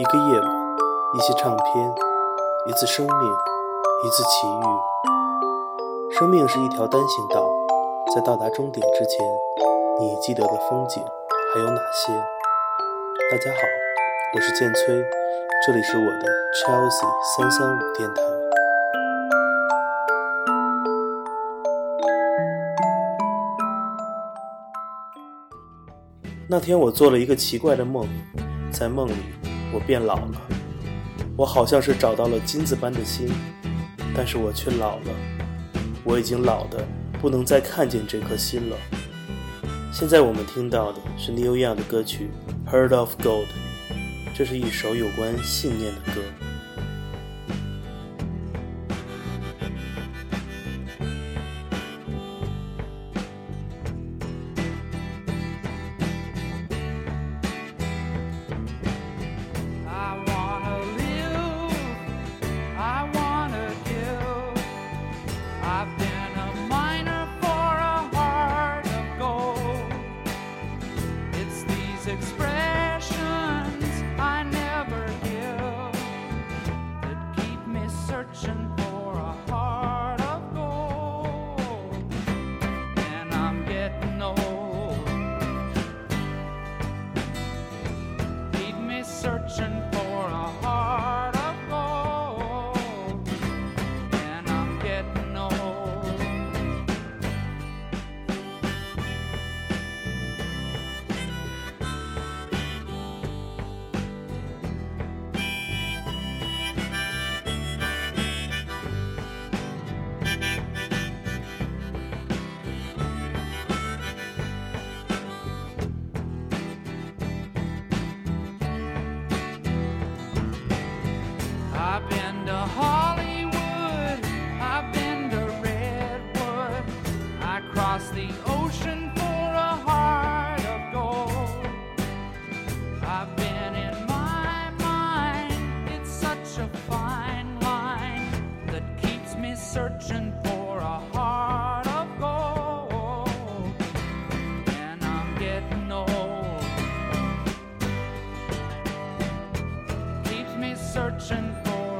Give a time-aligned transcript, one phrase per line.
[0.00, 0.50] 一个夜晚，
[1.12, 1.94] 一些唱片，
[2.66, 4.64] 一次生命，一次奇遇。
[6.16, 7.46] 生命是一条单行道，
[8.14, 9.26] 在到达终点之前，
[10.00, 11.04] 你记得的风景
[11.52, 12.14] 还有哪些？
[13.30, 13.58] 大家好，
[14.36, 15.04] 我是剑崔，
[15.66, 16.26] 这里是我的
[16.64, 18.22] Chelsea 三三五电台。
[26.48, 28.08] 那天我做了一个奇怪的梦，
[28.72, 29.12] 在梦里
[29.72, 30.40] 我变老了，
[31.36, 33.28] 我好像是找到了金子般的心，
[34.14, 35.14] 但是我却老了，
[36.04, 36.86] 我已经老的
[37.20, 38.76] 不能再看见这颗心了。
[39.92, 42.30] 现在我们听到的是 Neil Young 的歌曲
[42.72, 43.44] 《Heart of Gold》，
[44.34, 46.49] 这是一首有关信念的歌。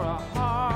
[0.02, 0.69] a heart.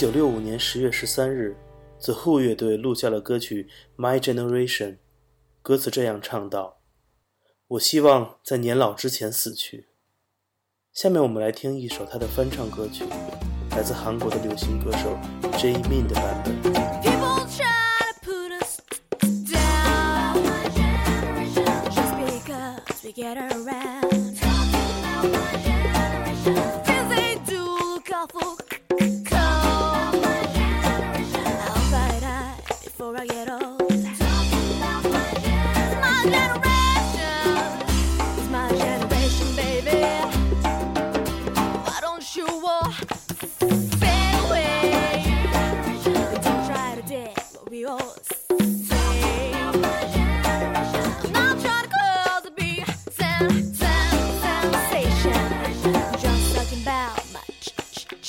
[0.00, 1.54] 九六五年十月十三日。
[2.02, 3.68] The Who 乐队录下了歌曲
[4.02, 4.92] 《My Generation》，
[5.60, 6.80] 歌词这样唱道
[7.68, 9.88] ：“我希望在年老之前死去。”
[10.94, 13.04] 下面我们来听一首他的翻唱歌曲，
[13.72, 15.18] 来自韩国的流行歌手
[15.58, 17.19] J Min 的版本。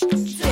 [0.09, 0.50] Yeah.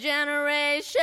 [0.00, 1.02] generation.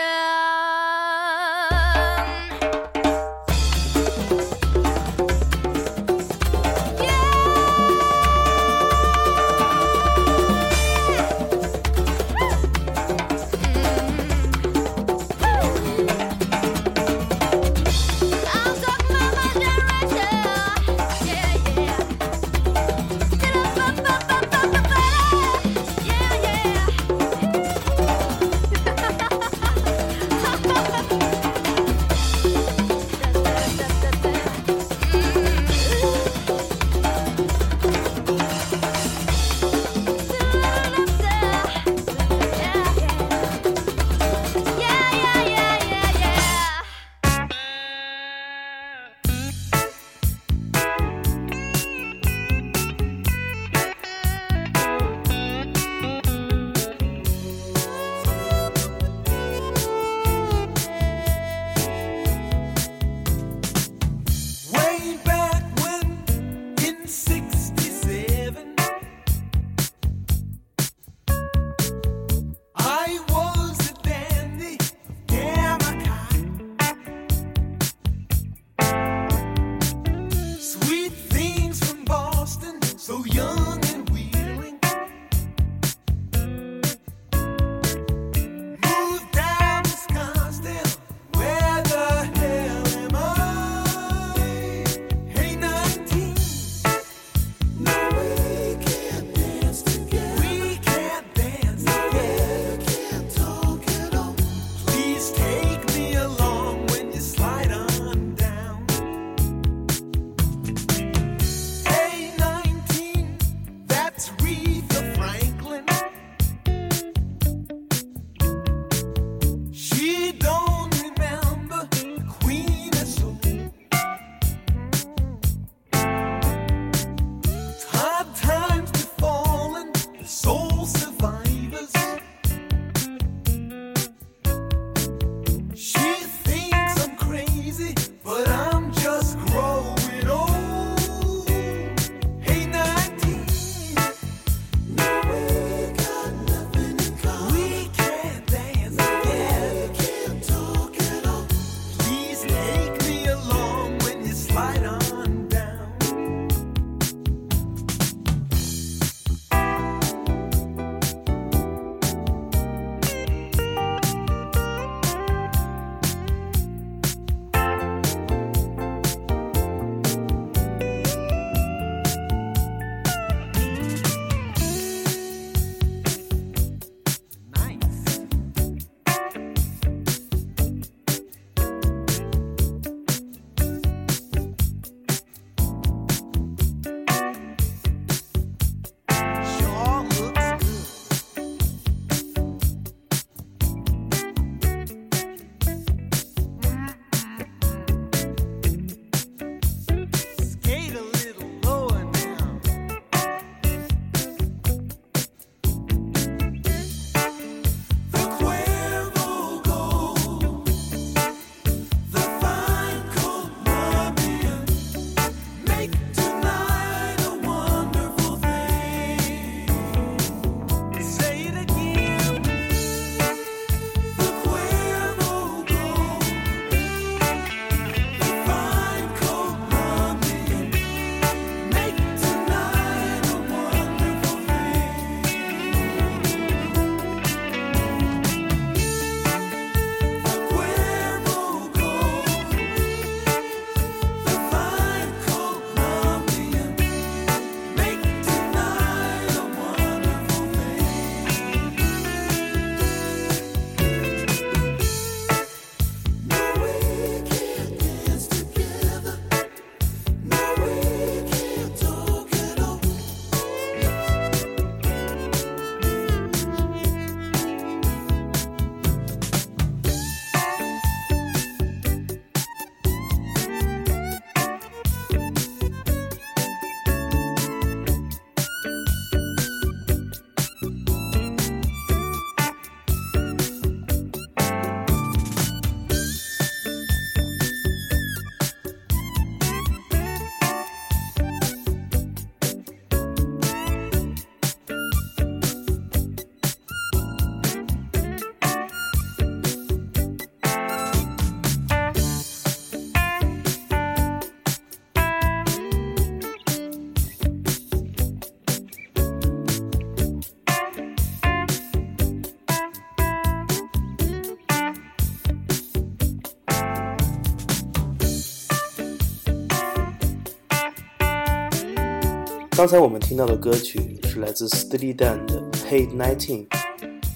[322.64, 326.48] 刚才我们听到的歌曲是来自 Steely Dan 的《Hate Nineteen》，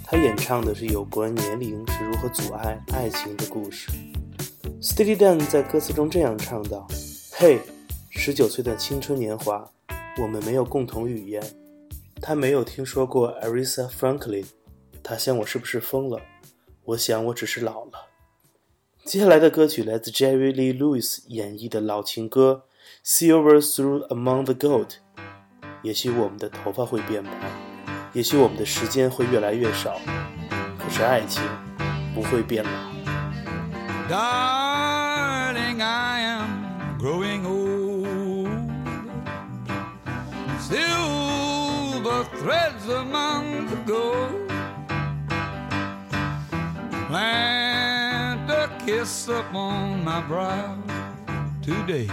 [0.04, 3.90] 他演唱的是有关年龄是如何阻碍爱情的故事。
[4.82, 6.86] Steely Dan 在歌词中这样唱道
[7.32, 7.62] ：“嘿，
[8.10, 9.66] 十九岁的青春年华，
[10.22, 11.42] 我们没有共同语言。
[12.22, 14.48] 他没有听说过 Aretha Franklin，
[15.02, 16.20] 他想我是不是疯了？
[16.84, 18.10] 我想我只是老了。”
[19.06, 22.64] 接下来的歌曲来自 Jerry Lee Lewis 演绎的老情歌
[23.10, 24.88] 《Silver Through Among the Gold》。
[25.82, 27.30] 也许我们的头发会变白，
[28.14, 30.00] 也许我们的时间会越来越少，
[30.78, 31.44] 可是爱情
[32.14, 32.70] 不会变老。
[34.10, 38.48] Darling, I am growing old.
[40.60, 44.50] Silver threads among the gold.
[47.10, 50.76] Plant a kiss upon my brow
[51.62, 52.10] today.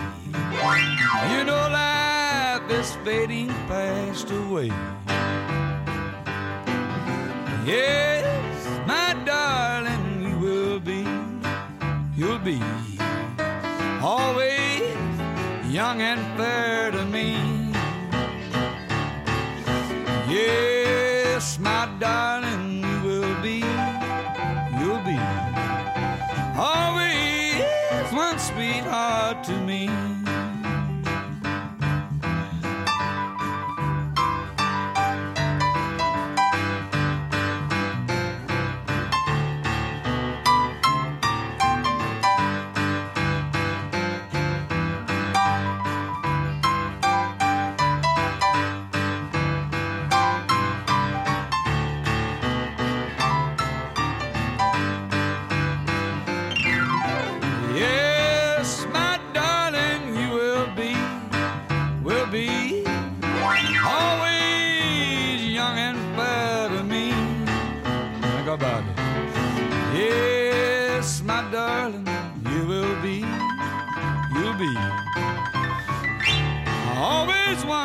[1.33, 1.69] You know
[2.69, 4.69] life is fading fast away.
[7.65, 11.07] Yes, my darling, you will be
[12.17, 12.61] you'll be
[14.03, 14.83] always
[15.71, 17.37] young and fair to me.
[20.29, 22.34] Yes, my darling,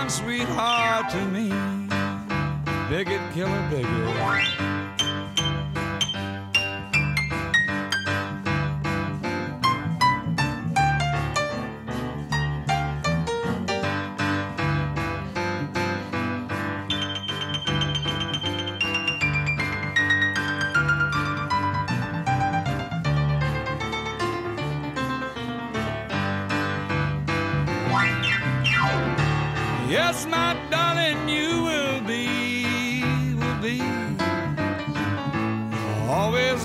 [0.09, 1.49] sweetheart to me.
[2.89, 4.58] Bigot killer, bigot.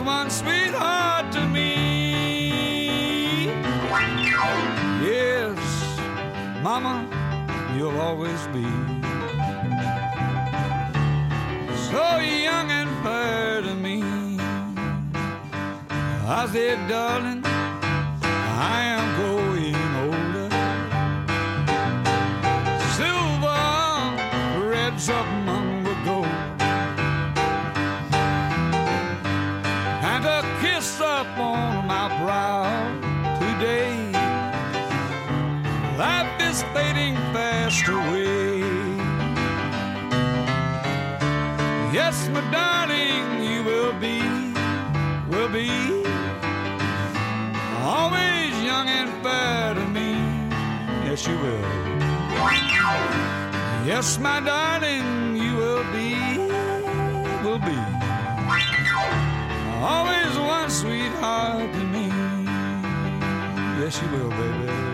[0.01, 3.47] One sweetheart to me.
[5.03, 5.59] Yes,
[6.63, 7.07] Mama,
[7.77, 8.65] you'll always be
[11.91, 14.03] so young and fair to me.
[16.27, 19.34] I said, darling, I am growing
[42.35, 44.19] My darling, you will be,
[45.31, 45.71] will be
[47.81, 50.11] always young and fair to me.
[51.07, 51.65] Yes, you will.
[53.87, 56.17] Yes, my darling, you will be,
[57.45, 57.79] will be
[59.81, 62.09] always one sweetheart to me.
[63.79, 64.94] Yes, you will, baby.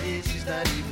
[0.00, 0.91] Esses that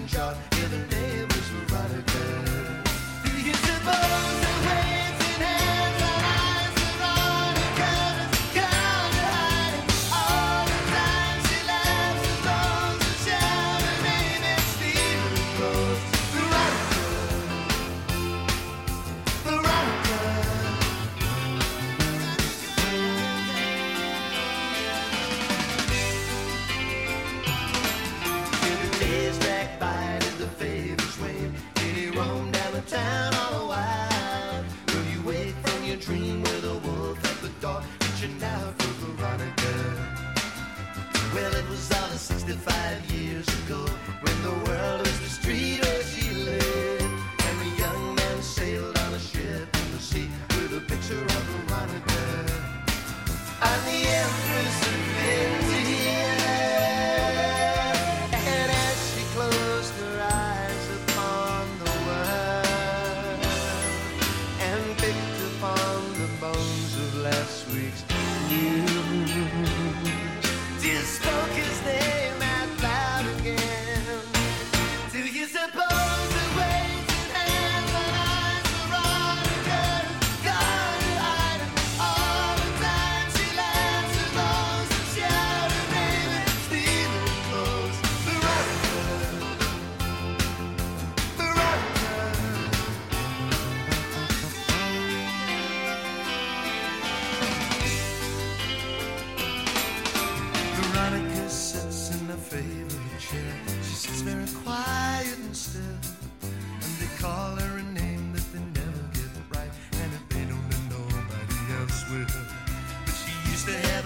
[113.78, 113.99] to.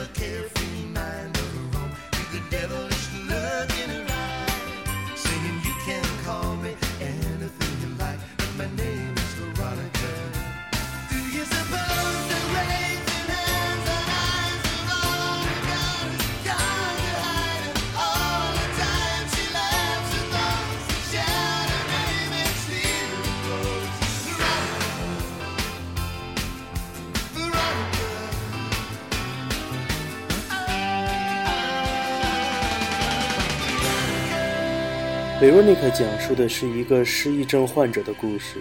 [35.45, 38.61] Veronica 讲述的是一个失忆症患者的故事。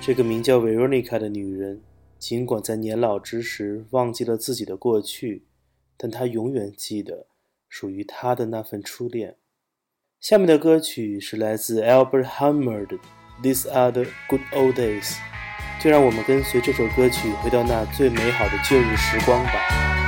[0.00, 1.82] 这个名叫 Veronica 的女人，
[2.18, 5.44] 尽管在年老之时忘记了自己的过去，
[5.98, 7.26] 但她永远记得
[7.68, 9.36] 属于她的那份初恋。
[10.18, 12.96] 下面的歌曲是来自 Albert Hammer 的
[13.42, 15.18] These Are The Good Old Days。
[15.84, 20.05] 就让我们跟随这首歌曲，回到那最美好的旧日时光吧。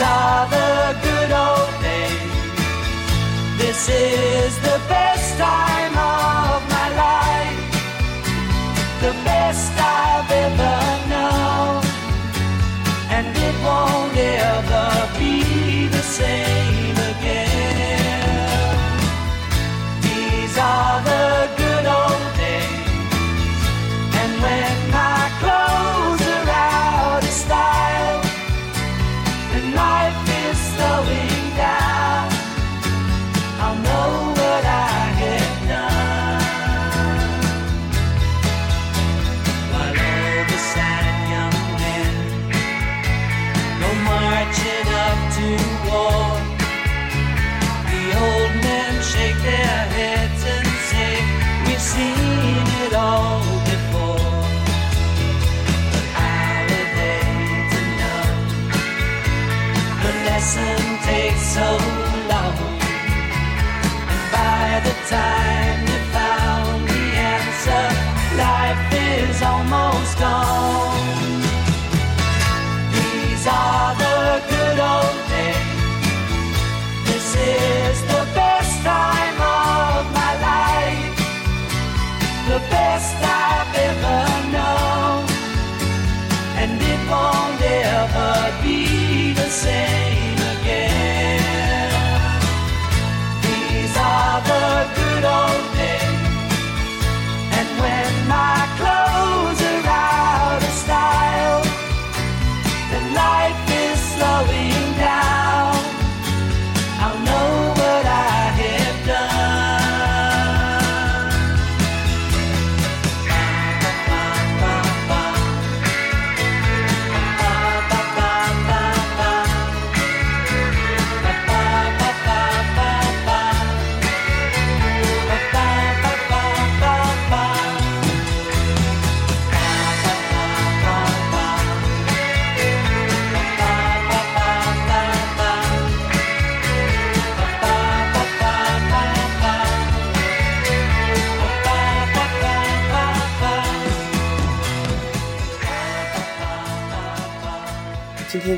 [0.00, 2.32] These are the good old days.
[3.58, 4.49] This is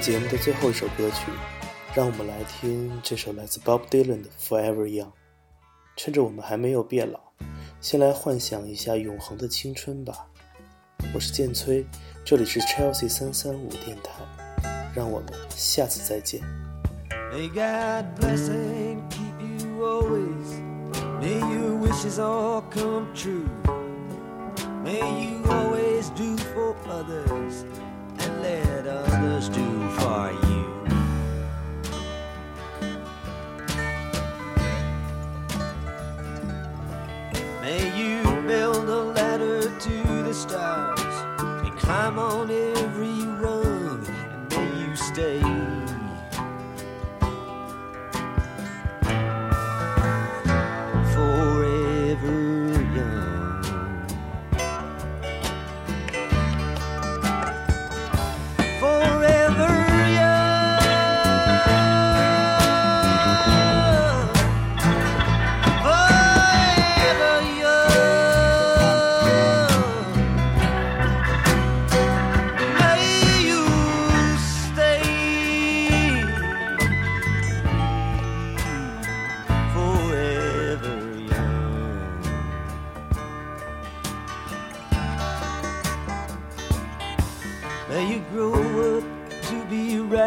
[0.03, 1.31] 节目的最后一首歌曲，
[1.95, 5.05] 让我们来听这首来自 Bob Dylan 的《Forever Young》。
[5.97, 7.21] 趁着我们还没有变老，
[7.81, 10.27] 先来幻想一下永恒的青春吧。
[11.15, 11.87] 我是建崔，
[12.25, 16.41] 这里是 Chelsea 三三五电台，让我们下次再见。
[17.33, 20.49] May God bless and keep you always.
[21.21, 23.47] May your wishes all come true.
[24.85, 27.42] May you always do for others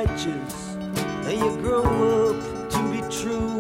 [0.06, 0.76] righteous.
[1.24, 3.60] May you grow up to be true.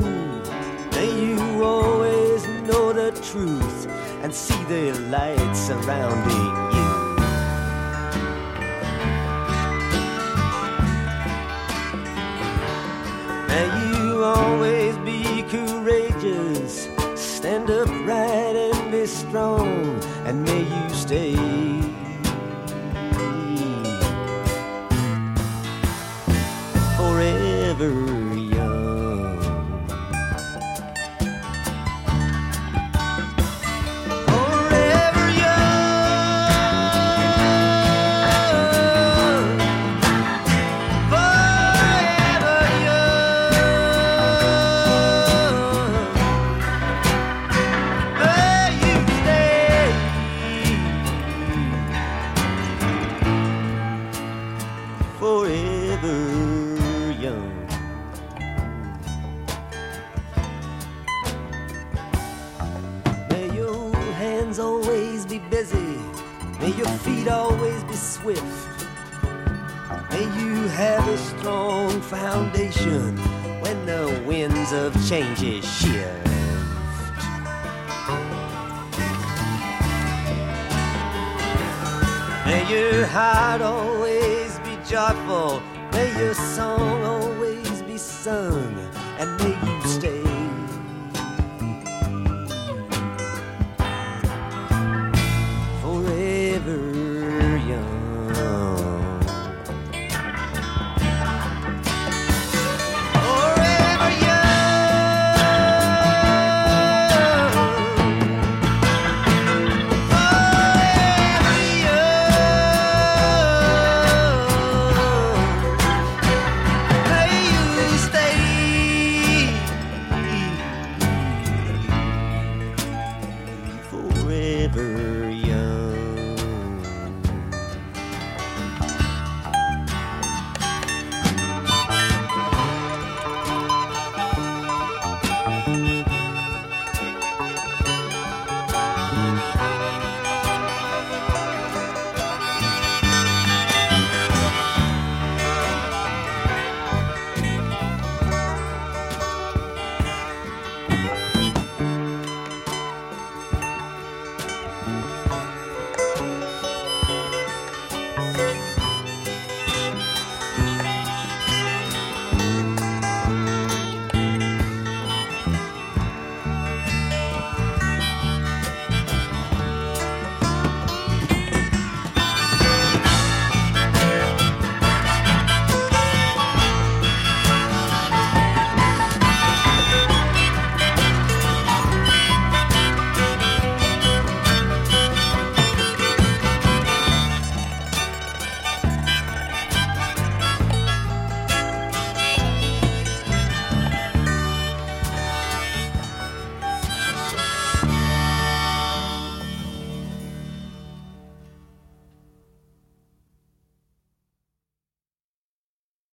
[0.91, 3.87] May you always know the truth
[4.21, 6.91] and see the light surrounding you.
[13.47, 21.64] May you always be courageous, stand upright and be strong, and may you stay.